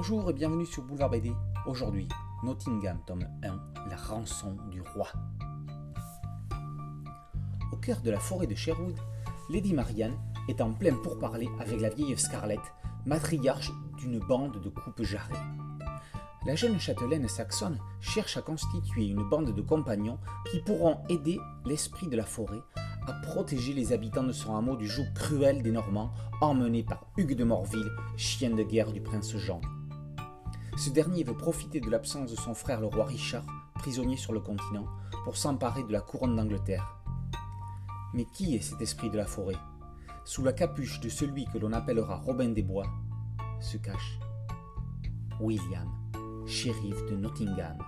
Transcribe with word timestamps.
Bonjour 0.00 0.30
et 0.30 0.32
bienvenue 0.32 0.64
sur 0.64 0.84
Boulevard 0.84 1.10
BD. 1.10 1.32
Aujourd'hui, 1.66 2.06
Nottingham, 2.44 3.00
tome 3.04 3.26
1, 3.42 3.88
La 3.90 3.96
rançon 3.96 4.56
du 4.70 4.80
roi. 4.80 5.08
Au 7.72 7.76
cœur 7.78 8.00
de 8.00 8.12
la 8.12 8.20
forêt 8.20 8.46
de 8.46 8.54
Sherwood, 8.54 8.96
Lady 9.50 9.74
Marianne 9.74 10.16
est 10.48 10.60
en 10.60 10.72
plein 10.72 10.94
pourparler 10.94 11.48
avec 11.58 11.80
la 11.80 11.88
vieille 11.88 12.16
Scarlett, 12.16 12.60
matriarche 13.06 13.72
d'une 13.98 14.20
bande 14.20 14.62
de 14.62 14.68
coupes 14.68 15.02
jarrées. 15.02 15.34
La 16.46 16.54
jeune 16.54 16.78
châtelaine 16.78 17.26
saxonne 17.26 17.80
cherche 18.00 18.36
à 18.36 18.42
constituer 18.42 19.06
une 19.06 19.28
bande 19.28 19.52
de 19.52 19.62
compagnons 19.62 20.20
qui 20.52 20.60
pourront 20.60 20.98
aider 21.08 21.40
l'esprit 21.66 22.06
de 22.06 22.16
la 22.16 22.24
forêt 22.24 22.62
à 23.08 23.14
protéger 23.14 23.72
les 23.72 23.92
habitants 23.92 24.22
de 24.22 24.30
son 24.30 24.54
hameau 24.54 24.76
du 24.76 24.86
joug 24.86 25.06
cruel 25.16 25.60
des 25.60 25.72
Normands, 25.72 26.12
emmenés 26.40 26.84
par 26.84 27.04
Hugues 27.16 27.34
de 27.34 27.42
Morville, 27.42 27.90
chien 28.16 28.50
de 28.50 28.62
guerre 28.62 28.92
du 28.92 29.00
prince 29.00 29.36
Jean. 29.36 29.60
Ce 30.78 30.90
dernier 30.90 31.24
veut 31.24 31.36
profiter 31.36 31.80
de 31.80 31.90
l'absence 31.90 32.30
de 32.30 32.36
son 32.36 32.54
frère 32.54 32.80
le 32.80 32.86
roi 32.86 33.04
Richard, 33.04 33.44
prisonnier 33.74 34.16
sur 34.16 34.32
le 34.32 34.38
continent, 34.38 34.86
pour 35.24 35.36
s'emparer 35.36 35.82
de 35.82 35.90
la 35.90 36.00
couronne 36.00 36.36
d'Angleterre. 36.36 37.02
Mais 38.14 38.24
qui 38.26 38.54
est 38.54 38.60
cet 38.60 38.80
esprit 38.80 39.10
de 39.10 39.16
la 39.16 39.26
forêt? 39.26 39.56
Sous 40.24 40.44
la 40.44 40.52
capuche 40.52 41.00
de 41.00 41.08
celui 41.08 41.46
que 41.46 41.58
l'on 41.58 41.72
appellera 41.72 42.18
Robin 42.18 42.50
des 42.50 42.62
Bois 42.62 42.86
se 43.60 43.76
cache 43.76 44.20
William, 45.40 45.88
shérif 46.46 47.04
de 47.06 47.16
Nottingham. 47.16 47.78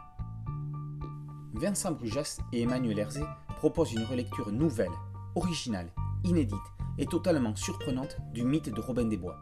Vincent 1.54 1.92
Brujas 1.92 2.40
et 2.52 2.62
Emmanuel 2.62 2.98
Herzé 2.98 3.22
proposent 3.58 3.92
une 3.92 4.04
relecture 4.04 4.50
nouvelle, 4.50 4.90
originale, 5.36 5.92
inédite 6.24 6.58
et 6.98 7.06
totalement 7.06 7.54
surprenante 7.54 8.16
du 8.32 8.42
mythe 8.42 8.74
de 8.74 8.80
Robin 8.80 9.04
des 9.04 9.16
Bois. 9.16 9.38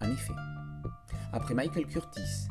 En 0.00 0.10
effet, 0.10 0.34
après 1.32 1.54
Michael 1.54 1.86
Curtis, 1.86 2.48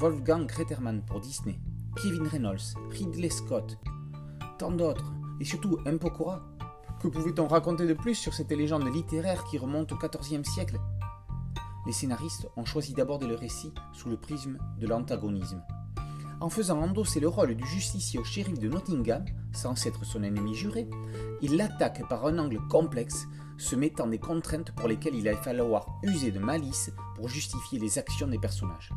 Wolfgang 0.00 0.46
Greterman 0.46 1.02
pour 1.04 1.20
Disney, 1.20 1.58
Kevin 2.00 2.28
Reynolds, 2.28 2.76
Ridley 2.90 3.30
Scott, 3.30 3.78
tant 4.56 4.70
d'autres, 4.70 5.12
et 5.40 5.44
surtout. 5.44 5.76
Pokora, 6.00 6.40
que 7.02 7.08
pouvait-on 7.08 7.48
raconter 7.48 7.84
de 7.84 7.94
plus 7.94 8.14
sur 8.14 8.32
cette 8.32 8.52
légende 8.52 8.86
littéraire 8.94 9.42
qui 9.42 9.58
remonte 9.58 9.90
au 9.90 9.96
XIVe 9.96 10.44
siècle? 10.44 10.78
Les 11.84 11.92
scénaristes 11.92 12.48
ont 12.56 12.64
choisi 12.64 12.92
d'aborder 12.94 13.26
le 13.26 13.34
récit 13.34 13.72
sous 13.92 14.08
le 14.08 14.16
prisme 14.16 14.58
de 14.78 14.86
l'antagonisme. 14.86 15.64
En 16.40 16.48
faisant 16.48 16.80
endosser 16.80 17.18
le 17.18 17.26
rôle 17.26 17.56
du 17.56 17.66
justicier 17.66 18.20
au 18.20 18.24
shérif 18.24 18.60
de 18.60 18.68
Nottingham, 18.68 19.24
censé 19.52 19.88
être 19.88 20.04
son 20.04 20.22
ennemi 20.22 20.54
juré, 20.54 20.88
il 21.42 21.56
l'attaque 21.56 22.08
par 22.08 22.24
un 22.24 22.38
angle 22.38 22.60
complexe, 22.68 23.26
se 23.56 23.74
mettant 23.74 24.06
des 24.06 24.20
contraintes 24.20 24.70
pour 24.76 24.86
lesquelles 24.86 25.16
il 25.16 25.26
allait 25.26 25.36
falloir 25.38 25.98
user 26.04 26.30
de 26.30 26.38
malice 26.38 26.92
pour 27.16 27.28
justifier 27.28 27.80
les 27.80 27.98
actions 27.98 28.28
des 28.28 28.38
personnages. 28.38 28.92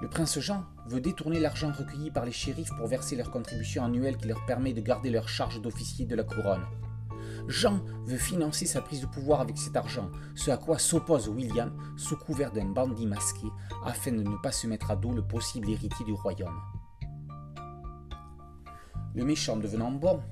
Le 0.00 0.08
prince 0.08 0.38
Jean 0.38 0.64
veut 0.86 1.00
détourner 1.00 1.40
l'argent 1.40 1.72
recueilli 1.72 2.10
par 2.10 2.24
les 2.24 2.32
shérifs 2.32 2.70
pour 2.76 2.86
verser 2.86 3.16
leur 3.16 3.30
contribution 3.30 3.84
annuelle 3.84 4.16
qui 4.16 4.28
leur 4.28 4.44
permet 4.46 4.72
de 4.72 4.80
garder 4.80 5.10
leur 5.10 5.28
charge 5.28 5.60
d'officier 5.60 6.06
de 6.06 6.16
la 6.16 6.24
couronne. 6.24 6.64
Jean 7.48 7.80
veut 8.06 8.16
financer 8.16 8.64
sa 8.64 8.80
prise 8.80 9.02
de 9.02 9.06
pouvoir 9.06 9.40
avec 9.40 9.58
cet 9.58 9.76
argent, 9.76 10.10
ce 10.34 10.50
à 10.50 10.56
quoi 10.56 10.78
s'oppose 10.78 11.28
William 11.28 11.72
sous 11.96 12.16
couvert 12.16 12.52
d'un 12.52 12.66
bandit 12.66 13.06
masqué 13.06 13.46
afin 13.84 14.12
de 14.12 14.22
ne 14.22 14.36
pas 14.42 14.52
se 14.52 14.66
mettre 14.66 14.90
à 14.90 14.96
dos 14.96 15.12
le 15.12 15.22
possible 15.22 15.68
héritier 15.68 16.06
du 16.06 16.12
royaume. 16.12 16.58
Le 19.14 19.24
méchant 19.24 19.56
devenant 19.56 19.90
bon, 19.90 20.22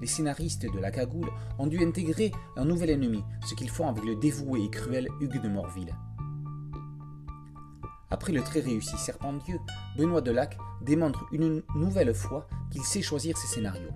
les 0.00 0.06
scénaristes 0.06 0.70
de 0.70 0.78
la 0.78 0.90
cagoule 0.90 1.30
ont 1.58 1.66
dû 1.66 1.82
intégrer 1.82 2.30
un 2.56 2.64
nouvel 2.64 2.90
ennemi, 2.90 3.24
ce 3.44 3.54
qu'ils 3.54 3.70
font 3.70 3.88
avec 3.88 4.04
le 4.04 4.14
dévoué 4.16 4.62
et 4.62 4.70
cruel 4.70 5.08
Hugues 5.20 5.42
de 5.42 5.48
Morville. 5.48 5.94
Après 8.10 8.32
le 8.32 8.42
très 8.42 8.60
réussi 8.60 8.96
Serpendieu, 8.98 9.58
Benoît 9.96 10.20
Delac 10.20 10.56
démontre 10.80 11.26
une 11.32 11.62
nouvelle 11.74 12.14
fois 12.14 12.46
qu'il 12.70 12.84
sait 12.84 13.02
choisir 13.02 13.36
ses 13.36 13.48
scénarios. 13.48 13.90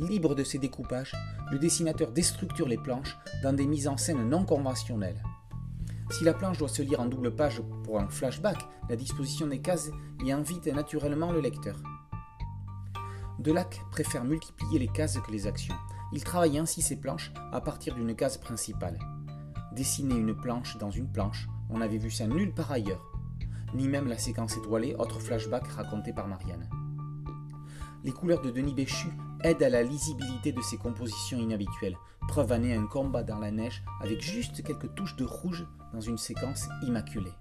Libre 0.00 0.34
de 0.34 0.42
ses 0.42 0.58
découpages, 0.58 1.14
le 1.50 1.58
dessinateur 1.58 2.12
déstructure 2.12 2.66
les 2.66 2.78
planches 2.78 3.16
dans 3.42 3.52
des 3.52 3.66
mises 3.66 3.88
en 3.88 3.98
scène 3.98 4.28
non 4.28 4.44
conventionnelles. 4.44 5.22
Si 6.10 6.24
la 6.24 6.32
planche 6.32 6.58
doit 6.58 6.68
se 6.68 6.82
lire 6.82 7.00
en 7.00 7.06
double 7.06 7.34
page 7.34 7.60
pour 7.84 8.00
un 8.00 8.08
flashback, 8.08 8.58
la 8.88 8.96
disposition 8.96 9.46
des 9.46 9.60
cases 9.60 9.90
y 10.24 10.32
invite 10.32 10.68
naturellement 10.68 11.32
le 11.32 11.40
lecteur. 11.40 11.76
Delac 13.38 13.82
préfère 13.90 14.24
multiplier 14.24 14.78
les 14.78 14.88
cases 14.88 15.18
que 15.18 15.30
les 15.30 15.46
actions. 15.46 15.74
Il 16.12 16.24
travaille 16.24 16.58
ainsi 16.58 16.80
ses 16.80 16.96
planches 16.96 17.32
à 17.52 17.60
partir 17.60 17.94
d'une 17.94 18.14
case 18.14 18.38
principale. 18.38 18.98
Dessiner 19.72 20.14
une 20.14 20.34
planche 20.34 20.78
dans 20.78 20.90
une 20.90 21.10
planche, 21.10 21.48
on 21.68 21.78
n'avait 21.78 21.98
vu 21.98 22.10
ça 22.10 22.26
nulle 22.26 22.54
part 22.54 22.72
ailleurs 22.72 23.15
ni 23.74 23.88
même 23.88 24.08
la 24.08 24.18
séquence 24.18 24.56
étoilée, 24.56 24.94
autre 24.98 25.20
flashback 25.20 25.66
raconté 25.68 26.12
par 26.12 26.28
Marianne. 26.28 26.68
Les 28.04 28.12
couleurs 28.12 28.42
de 28.42 28.50
Denis 28.50 28.74
Béchu 28.74 29.08
aident 29.42 29.62
à 29.62 29.68
la 29.68 29.82
lisibilité 29.82 30.52
de 30.52 30.60
ses 30.60 30.76
compositions 30.76 31.38
inhabituelles, 31.38 31.96
preuve 32.28 32.52
année 32.52 32.74
un 32.74 32.86
combat 32.86 33.22
dans 33.22 33.38
la 33.38 33.50
neige 33.50 33.82
avec 34.00 34.20
juste 34.20 34.62
quelques 34.62 34.94
touches 34.94 35.16
de 35.16 35.24
rouge 35.24 35.66
dans 35.92 36.00
une 36.00 36.18
séquence 36.18 36.68
immaculée. 36.82 37.32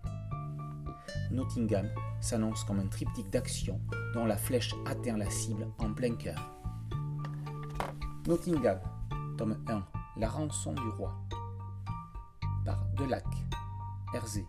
Nottingham 1.31 1.89
s'annonce 2.19 2.63
comme 2.63 2.79
un 2.79 2.87
triptyque 2.87 3.29
d'action 3.29 3.79
dont 4.13 4.25
la 4.25 4.37
flèche 4.37 4.73
atteint 4.85 5.17
la 5.17 5.29
cible 5.29 5.67
en 5.79 5.93
plein 5.93 6.15
cœur. 6.15 6.39
Nottingham, 8.27 8.79
tome 9.37 9.57
1, 9.67 9.83
La 10.17 10.29
rançon 10.29 10.73
du 10.73 10.87
roi, 10.97 11.13
par 12.65 12.85
Delac, 12.97 13.25
Herzé 14.13 14.45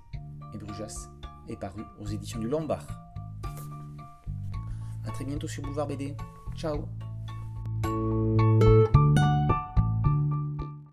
et 0.54 0.59
Brujas 0.59 1.10
est 1.49 1.57
paru 1.57 1.83
aux 2.01 2.07
éditions 2.07 2.39
du 2.39 2.49
Lombard. 2.49 2.87
A 5.07 5.11
très 5.11 5.25
bientôt 5.25 5.49
sur 5.49 5.62
Boulevard 5.62 5.87
BD. 5.87 6.17
Ciao 6.57 6.89